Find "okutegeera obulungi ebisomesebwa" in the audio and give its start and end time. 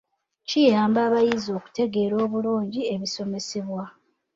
1.57-3.83